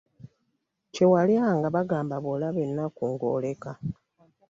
[0.93, 3.71] Kye walyanga bagamba bw'olaba ennaku ng'oleka.